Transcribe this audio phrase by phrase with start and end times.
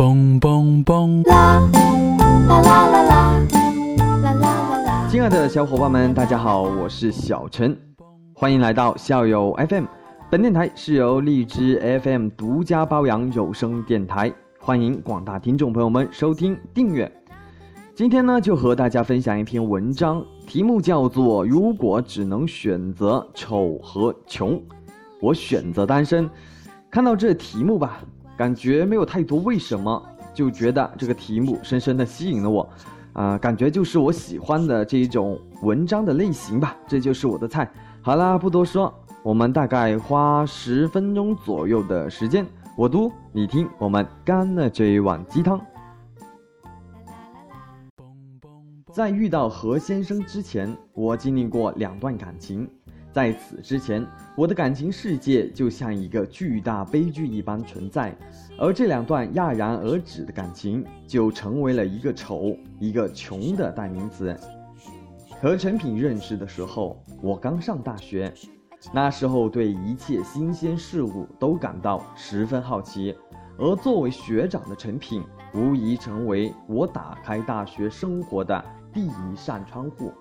[0.00, 1.28] 嘣嘣嘣！
[1.28, 3.38] 啦啦啦啦啦
[3.98, 5.08] 啦啦啦！
[5.10, 7.76] 亲爱的小伙伴们，大家好，我是小陈，
[8.32, 9.84] 欢迎来到校友 FM。
[10.30, 17.12] 本电台是由荔枝 FM 独家包养有声电台，欢迎广大听众朋友们收听订阅。
[17.94, 24.52] 今天呢，就和大家分享一篇文章，题目叫做《如果只能选择丑和穷》，
[25.20, 26.26] 我选择单身。
[26.90, 28.00] 看到这题目吧。
[28.40, 30.02] 感觉没有太多为什么，
[30.32, 32.66] 就觉得这个题目深深的吸引了我，
[33.12, 37.70] 啊，感觉就是我喜欢的这一种文章的类型吧，这就是我的菜。
[38.00, 38.90] 好啦，不多说，
[39.22, 42.46] 我们大概花十分钟左右的时间，
[42.78, 45.60] 我读你听，我们干了这一碗鸡汤。
[48.90, 52.66] 在遇到何先生之前，我经历过两段感情。
[53.12, 54.06] 在此之前，
[54.36, 58.16] 我的感情世界就像一个巨大悲剧一般存在，
[58.56, 64.38] 而这两段戛然而止的感情，就成为了一个丑、一个穷的代名词。
[65.40, 68.32] 和陈品认识的时候，我刚上大学，
[68.92, 73.16] 那时候对一切新鲜事物都感到十分好奇，
[73.58, 80.12] 而作为学长的陈品，无疑成为我打开大学生活的第一扇窗户。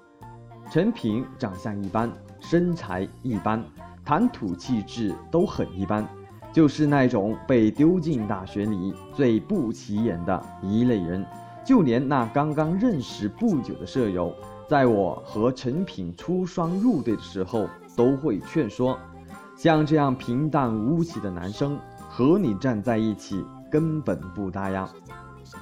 [0.72, 2.12] 陈品长相一般。
[2.40, 3.64] 身材一般，
[4.04, 6.08] 谈吐气质都很一般，
[6.52, 11.26] 就是那种被丢进大学里最不起眼的一类人。
[11.66, 14.34] 就连那刚刚认识不久的舍友，
[14.68, 18.98] 在我和陈品出双入对的时候，都会劝说：
[19.56, 21.78] 像这样平淡无奇的男生，
[22.10, 24.90] 和你站在一起根本不搭呀。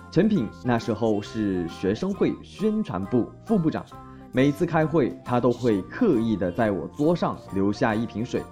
[0.09, 3.83] 陈品那时候是学生会宣传部副部长。
[4.37, 8.43] 每次开会，他都会刻意的在我桌上留下一瓶水。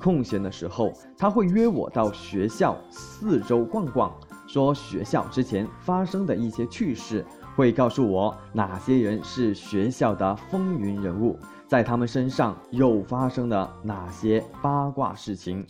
[0.00, 4.14] 空闲的时候，他会约我到学校四周逛逛，
[4.46, 7.26] 说学校之前发生的一些趣事，
[7.56, 15.66] 会告诉我哪些人是学校的风云人物，在他们身上又发生了哪些八卦事情。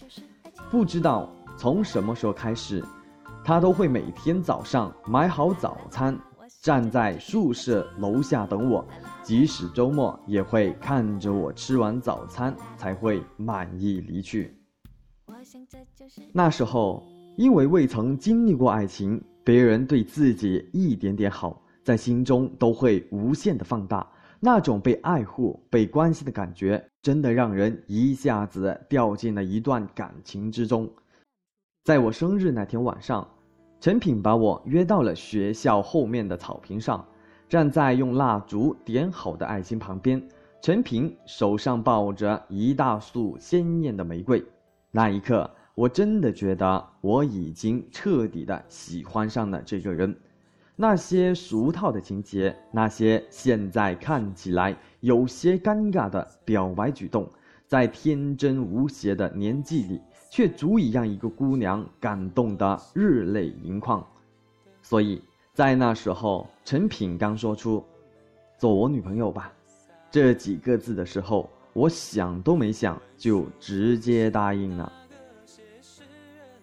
[0.70, 2.84] 不知道从什么时候开始，
[3.42, 6.14] 他都会每天早上买好早餐，
[6.60, 8.84] 站在宿舍楼下等我。
[9.22, 14.56] 即使周末也会看着我吃完早餐才会满意离去。
[16.33, 17.05] 那时候，
[17.37, 24.06] 因为未曾经历过爱情，别人对自己一点点好，在心中都会无限的放大。
[24.41, 30.91] 那种被爱护、被关心的感觉，真的让人一下子掉进了一段感情之中。
[31.84, 33.27] 在我生日那天晚上，
[33.81, 37.06] 陈品把我约到了学校后面的草坪上。
[37.52, 40.26] 站在用蜡烛点好的爱心旁边，
[40.62, 44.42] 陈平手上抱着一大束鲜艳的玫瑰。
[44.90, 50.16] 那一刻，我真的觉得我已经彻底的喜欢上了这个人。
[50.76, 57.28] 那些俗套的情节，那些现在看起来有些尴尬的表白举动，
[57.66, 64.02] 在天真无邪的年纪里，却足以让一个姑娘感动得热泪盈眶。
[64.80, 65.20] 所以。
[65.54, 67.84] 在那时候，陈品刚说出
[68.56, 69.52] “做我女朋友吧”
[70.10, 74.91] 这几个字的时候，我想都没想就直接答应了。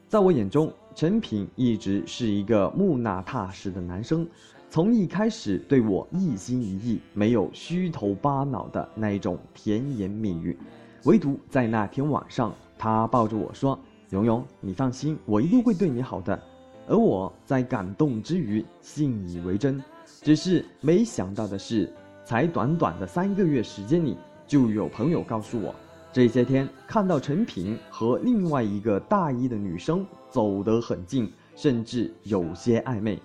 [0.08, 4.28] 在我眼中，陈品一直是一个木讷踏实的男生，
[4.72, 10.58] 从一开始对我一心一意，没有虚头巴脑的那一种甜言蜜语，
[11.04, 13.80] 唯独在那天晚上，他抱着我说
[14.10, 16.42] ：“蓉蓉，你放心，我一定会对你好的。”
[16.90, 19.82] 而我在感动之余信以为真，
[20.24, 21.88] 只是没想到的是，
[22.26, 24.18] 才短短的三个月时间里，
[24.48, 25.74] 就有朋友告诉我，
[26.12, 33.20] 这些天看到陈平和另外一个大一的女生走得很近，甚至有些暧昧。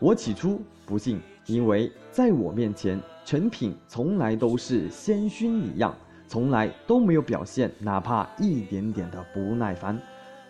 [0.00, 5.94] 我起初不信，因为在我面前，陈品从来都是仙熏一样，
[6.26, 9.96] 从来都没有表现哪怕一点点的不耐烦。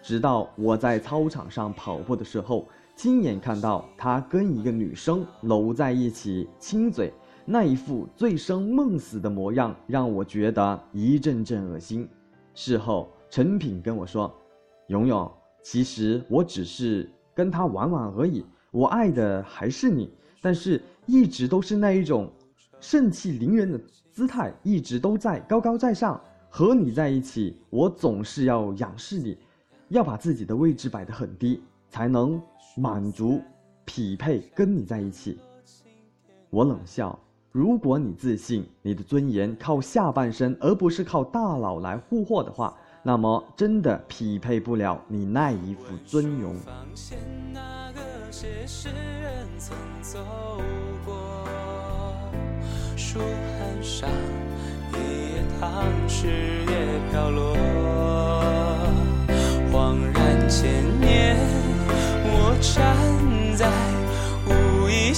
[0.09, 7.13] 直到我在操场上跑步的时候，亲眼看到他跟一个女生搂在一起亲嘴，
[7.45, 12.09] 那一副醉生梦死的模样，让我觉得一阵阵恶心。
[12.55, 14.35] 事后，陈品跟我说
[14.89, 15.31] ：“勇勇，
[15.63, 22.33] 其实我只是跟他玩玩而已，我爱的还是你，但是一直都是那一种
[22.81, 23.79] 盛气凌人的
[24.11, 26.19] 姿态，一直都在高高在上。
[26.49, 29.37] 和你在一起，我总是要仰视你。”
[29.89, 32.41] 要把自己的位置摆得很低，才能
[32.77, 33.41] 满足、
[33.85, 35.39] 匹配跟你在一起。
[36.51, 37.19] 我冷笑：
[37.53, 46.55] 如果你自信你的尊严靠下半身，而不是靠大佬来护货的话，那么真的匹配不了你那一副尊容。
[48.31, 50.19] 些诗人曾走
[51.05, 51.17] 过，
[52.95, 54.09] 书函上
[54.93, 54.97] 一
[55.33, 57.78] 页唐诗也飘落。
[60.49, 61.37] 千年，
[62.25, 62.97] 我站
[63.55, 63.69] 在
[64.47, 65.13] 无意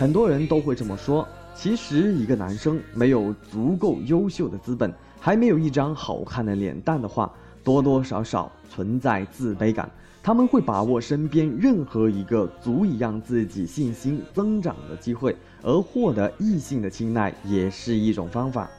[0.00, 1.28] 很多人都会这么说。
[1.54, 7.30] 其实，一个男生没有足够优秀的资本，还没有一张好看的脸蛋的话，
[7.62, 9.90] 多多少少存在自卑感。
[10.22, 18.70] 他们会把握身边任何一个足以让自己信心增长的机会，而获得异性的青睐也是一种方法。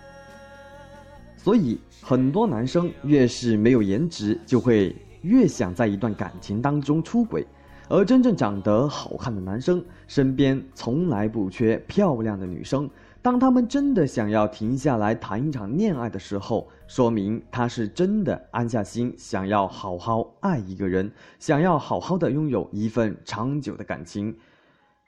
[1.37, 7.45] 所以，很多男生越是没有颜值，就会越想在一段感情当中出轨。
[7.91, 12.89] 而真正长得好看的男生身边从来不缺漂亮的女生。
[13.21, 24.33] 当他们真的想要停下来谈一场恋爱的时候，说明他是真的安下心，想要好好爱一个人，想要好好的拥有一份长久的感情。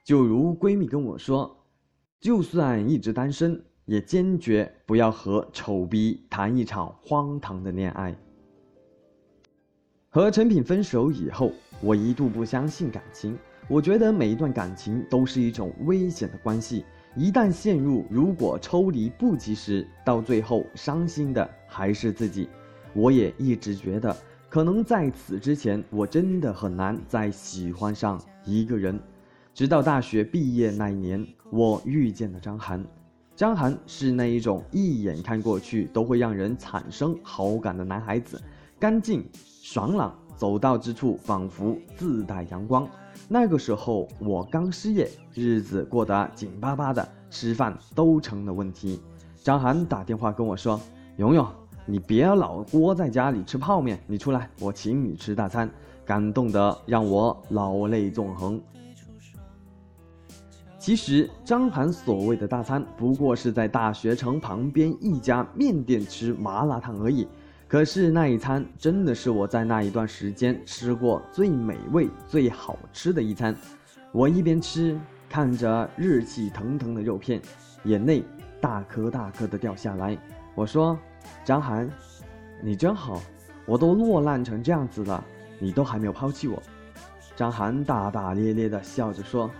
[0.04, 1.56] 就如闺蜜跟我说，
[2.20, 8.14] 就算一直单身，也坚决不要和丑逼谈一场荒唐的恋爱。
[10.14, 11.50] 和陈品分手以后，
[11.80, 13.36] 我一度不相信感情。
[13.66, 16.84] 我觉得每一段感情都是一种危险的关系，
[17.16, 22.48] 一旦陷入，如果抽离不及时，到最后伤心的还是自己。
[22.92, 24.16] 我也一直觉得，
[24.48, 28.96] 可能在此之前，我真的很难再喜欢上一个人。
[29.52, 32.86] 直到大学毕业那一年，我遇见了张涵。
[33.34, 38.40] 张涵是那一种一眼看过去都会让人产生好感的男孩子，
[38.78, 39.28] 干净。
[39.66, 42.86] 爽朗，走到之处仿佛自带阳光。
[43.26, 49.00] 那个时候我刚失业，日子过得紧巴巴的，吃饭都成了问题。
[49.42, 50.78] 张涵打电话跟我说
[51.16, 51.48] ：“勇勇，
[51.86, 55.66] 你别老窝在家里吃泡面，你出来，我请你吃大餐。”
[56.04, 58.60] 感动得让我老泪纵横。
[60.78, 67.26] 其实张涵所谓的大餐，不过是在大学城旁边一家面店吃麻辣烫而已。
[67.74, 73.52] 可是那一餐真的是我在那一段时间吃过最美味、最好吃的一餐。
[74.12, 74.96] 我一边吃，
[75.28, 77.42] 看着热气腾腾的肉片，
[77.82, 78.22] 眼泪
[78.60, 80.16] 大颗大颗的掉下来。
[80.54, 80.96] 我说
[81.44, 81.90] ：“张涵，
[82.62, 83.20] 你真好，
[83.66, 85.24] 我都落难成这样子了，
[85.58, 86.62] 你都还没有抛弃我。”
[87.34, 89.50] 张涵大大咧咧的笑着说：“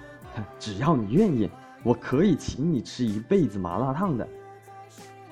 [0.56, 1.50] 只要你愿意，
[1.82, 4.24] 我可以请你吃一辈子麻辣烫的。”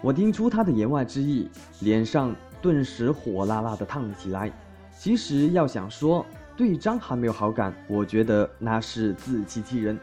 [0.02, 1.48] 我听出他的言外之意，
[1.78, 2.34] 脸上。
[2.62, 4.50] 顿时火辣辣的烫了起来。
[4.96, 6.24] 其实要想说
[6.56, 9.98] 对张涵没有好感，我觉得那是自欺欺人。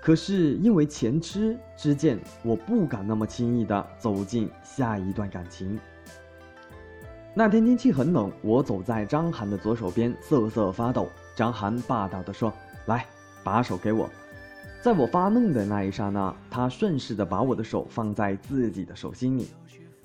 [0.00, 5.78] 可是因为前车之鉴，我不敢那么轻易的走进下一段感情。
[7.34, 11.08] 那天天气很冷，我走在张涵的左手边，瑟瑟发抖。
[11.34, 12.52] 张涵霸道的说
[12.86, 13.06] ：“来，
[13.42, 14.08] 把手给我。”
[14.82, 19.48] 在我发愣的那一刹那，他顺势的把我的手放在自己的手心里。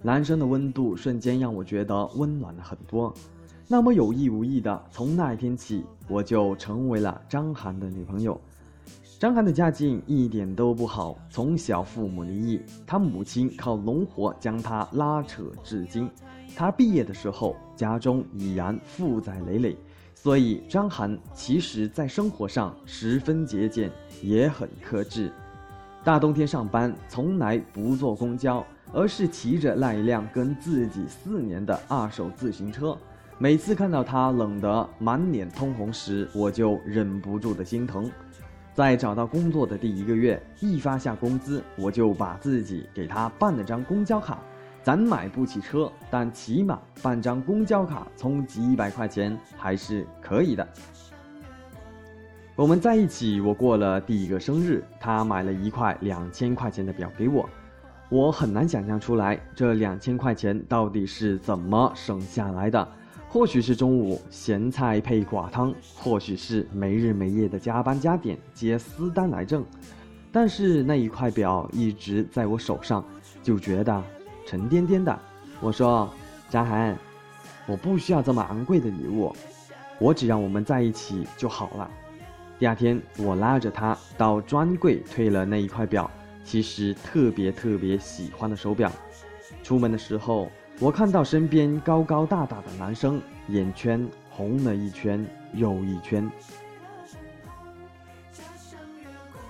[0.06, 3.14] 男生的温度瞬间让我觉得温暖了很多，
[3.70, 8.40] 那么有意无意的，从那一天起，我就成为了张涵的女朋友。
[9.18, 16.10] 张涵的家境一点都不好，从小父母离异，他母亲靠农活将他拉扯至今。
[16.54, 19.78] 他毕业的时候，家中已然负债累累，
[20.14, 23.90] 所以张涵其实在生活上十分节俭，
[24.22, 25.32] 也很克制。
[26.04, 28.66] 大冬天上班，从来不坐公交。
[28.94, 32.96] 而是骑着那一辆跟自己四年的二手自行车，
[33.40, 38.10] 每次看到他冷得满脸通红时，我就忍不住的心疼。
[38.74, 44.40] 在找到工作的第一个月，一发下工资，我就把自己给他办了张公交卡。
[44.84, 50.68] 咱买不起车，但起码办张公交卡，充几百块钱还是可以的。
[52.56, 57.50] 我们在一起，我过了第一个生日，他买了一块两千块钱的表给我。
[58.14, 62.88] 我很难想象出来，这两千块钱到底是怎么省下来的。
[63.28, 69.66] 或许是中午咸菜配寡汤，或许是没日没夜的加班加点接私单来挣，
[70.32, 73.04] 但是那一块表一直在我手上，
[73.42, 74.04] 就觉得
[74.46, 75.20] 沉甸甸的。
[75.60, 76.08] 我说
[76.52, 76.96] ：“张涵，
[77.66, 79.36] 我不需要这么昂贵的礼物，
[79.98, 81.90] 我只要我们在一起就好了。”
[82.60, 86.08] 第二天，我拉着他到专柜退了那一块表，
[86.44, 88.92] 其实特别特别喜欢的手表。
[89.64, 90.50] 出门的时候。
[90.80, 95.24] 我看到身边高高大大的男生，眼圈红了一圈
[95.54, 96.30] 又一圈。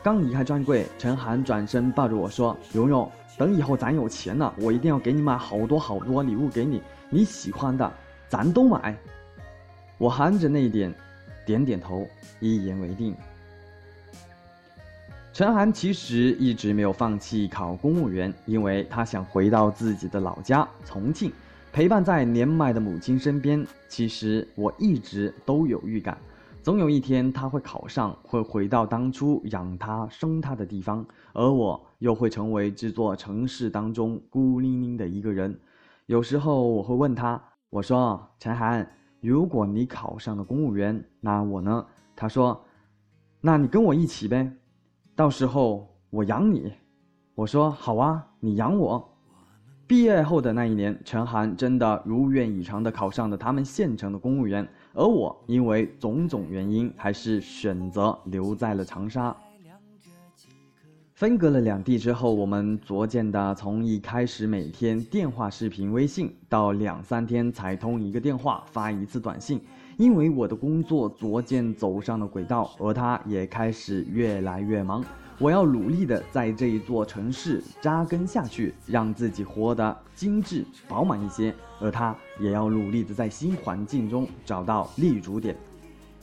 [0.03, 7.89] 刚离开专柜，陈涵转身抱着我说：“蓉蓉，等以后咱有钱了，我一定要给你买好多好多礼物给你，你喜欢的，
[8.27, 8.95] 咱都买。”
[9.97, 10.93] 我含着泪点，
[11.45, 12.05] 点点头，
[12.41, 13.15] 一言为定。
[15.33, 21.33] 陈涵其实一直没有放弃考公务员，因为他想回到自己的老家重庆，
[21.71, 23.65] 陪伴在年迈的母亲身边。
[23.89, 26.15] 其实我一直都有预感，
[26.61, 35.59] 总有一天他会考上，会回到当初养他生他的地方，而我又会成为这座城市当中孤零零的一个人。
[36.05, 38.87] 有时候我会问他，我说：“陈涵，
[39.19, 41.83] 如果你考上了公务员，那我呢？”
[42.15, 42.63] 他说
[43.41, 44.47] ：“那你跟我一起呗。”
[45.15, 46.73] 到时候我养你，
[47.35, 49.09] 我说好啊，你养我。
[49.85, 59.35] 毕业后的那一年，陈涵真的如愿以偿的考上了他们县城的公务员，而我因为种种原因，还是选择留在了长沙。
[61.13, 69.61] 分隔了两地之后，我们逐渐的从一开始每天电话、视频、微信，到两三天才通一个电话、发一次短信。
[69.97, 75.03] 因为我的工作逐渐走上了轨道，而他也开始越来越忙。
[75.39, 85.55] 我要努力的在这一座城市扎根下去，让自己活得精致饱满一些，而他也要努力的在新环境中找到立足点。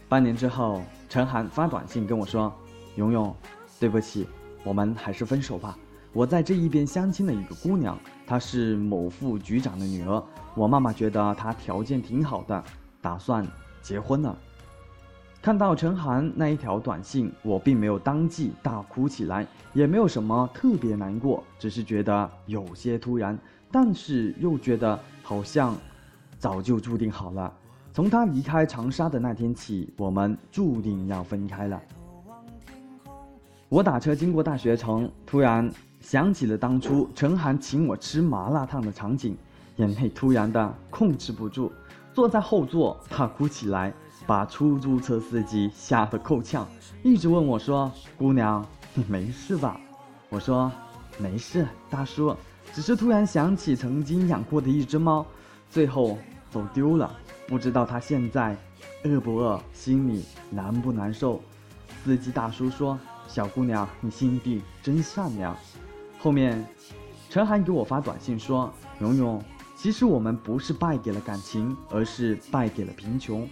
[0.08, 2.52] 半年之后，陈涵发短信跟我说
[2.96, 3.34] ：“勇勇，
[3.78, 4.26] 对不起，
[4.64, 5.76] 我们还是分手吧。
[6.12, 10.22] 我在这一边相亲了一个姑娘，她是某副局长的女儿，
[10.54, 12.64] 我妈妈觉得她条件挺好的。”
[13.00, 13.46] 打算
[13.82, 14.36] 结婚了。
[15.42, 23.38] 看到陈涵那一条短信，我并没有当即大哭起来，也没有什么特别难过，只是觉得有些突然，
[23.72, 25.74] 但是又觉得好像
[26.38, 27.50] 早就注定好了。
[27.92, 31.80] 从他离开长沙的那天起，我们注定要分开了。
[33.70, 39.34] 我打车经过大学城，突然想起了当初陈涵请我吃麻辣烫的场景，
[39.76, 41.72] 眼泪突然的控制不住。
[42.20, 43.90] 坐在后座，他哭起来，
[44.26, 46.68] 把出租车司机吓得够呛，
[47.02, 48.62] 一直问我说：“姑娘，
[48.92, 49.80] 你没事吧？”
[50.28, 50.70] 我说
[51.16, 52.36] ：“没事，大叔，
[52.74, 55.24] 只是突然想起曾经养过的一只猫，
[55.70, 56.18] 最后
[56.50, 57.10] 走丢了，
[57.48, 58.54] 不知道它现在
[59.04, 61.40] 饿不饿，心里难不难受。”
[62.04, 65.56] 司机大叔说：“小姑娘，你心地真善良。”
[66.20, 66.62] 后面，
[67.30, 69.42] 陈涵给我发短信说：“蓉蓉。”
[69.82, 73.48] 其实我们不是败给了感情，而是败给了贫穷。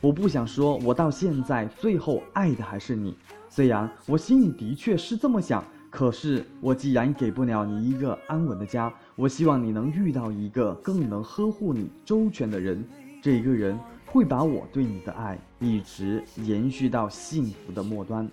[0.00, 3.16] 我不想说，我到现在最后爱的还是你。
[3.48, 12.88] 虽然我心里的确是这么想，可是我既然给不了你一个安稳的家，我希望你能遇到一个更能呵护你周全的人。
[13.20, 18.30] 这一个人会把我对你的爱一直延续到幸福的末端。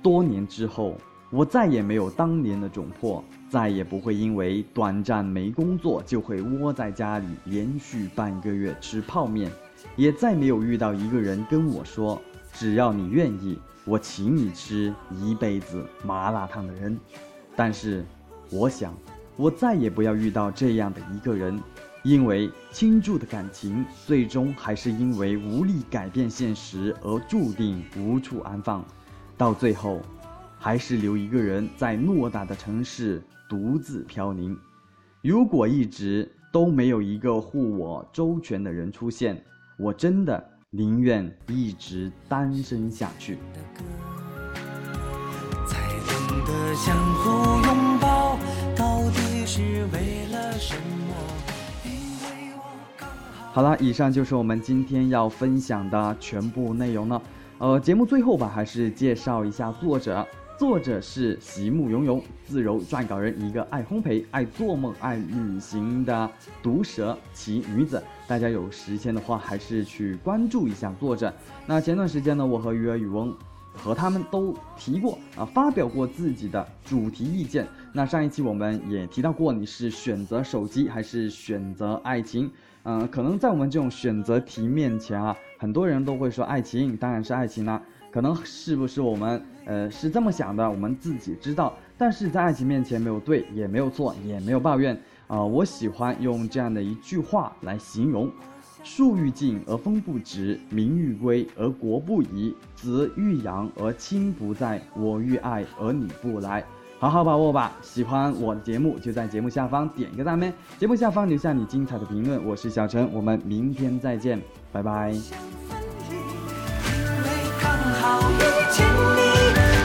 [0.00, 0.96] 多年之后。
[1.32, 9.50] 我再也没有当年的窘迫，再也不会因为短暂没工作就会窝在家里连续半个月吃泡面，
[9.96, 12.20] 也再没有遇到一个人跟我说
[12.52, 17.00] 只要你愿意，我请你吃一辈子麻辣烫的人。
[17.56, 18.04] 但是，
[18.50, 18.94] 我想，
[19.36, 21.58] 我再也不要遇到这样的一个人，
[22.02, 28.84] 因为倾注的感情最终还是因为无力改变现实而注定无处安放，
[29.38, 30.02] 到最后。
[30.64, 34.56] 还是留一个人在偌大的城市独自飘零。
[35.20, 39.42] 如果一直都没有一个护我周全的人出现，
[39.76, 43.38] 我真的宁愿一直单身下去。
[53.52, 57.20] 好了，以上就是我们今天要分享的全部内容了。
[57.58, 60.24] 呃，节目最后吧，还是介绍一下作者。
[60.62, 66.30] 作者是席慕蓉蓉，自柔撰稿人，一个爱烘焙、爱做梦、爱旅行的
[66.62, 68.00] 毒舌奇女子。
[68.28, 71.34] 大家有时间的话，还是去关注一下作者。
[71.66, 73.34] 那前段时间呢，我和鱼儿渔翁
[73.74, 77.66] 和他们都提过啊，发表过自己的主题意见。
[77.92, 82.48] 那上一期我们也提到过，你是选择手机还是选择爱情？
[82.84, 87.82] 嗯，可能在我们这种选择题面前啊，很多人都会说爱情，当然是爱情啦。
[88.12, 91.72] 可能是不是我们呃是这么想的，我们自己知道。
[91.96, 94.96] 但是在爱情面前，没有对，也没有错，也没有抱怨
[95.28, 95.42] 啊。
[95.42, 98.30] 我喜欢用这样的一句话来形容：
[98.82, 106.64] 树欲静而风不止，民欲归而国不移，子欲养而亲不在，我欲爱而你不来。
[106.98, 107.72] 好好把握吧。
[107.82, 110.52] 喜欢我的节目，就在节目下方点个赞呗。
[110.78, 112.44] 节目下方留下你精彩的评论。
[112.44, 114.40] 我是小陈，我们明天再见，
[114.70, 115.81] 拜拜。
[118.02, 118.42] 好遇
[118.72, 119.20] 见你，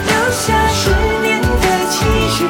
[0.07, 0.89] 留下十
[1.21, 1.47] 年的
[1.87, 1.97] 期
[2.31, 2.47] 许。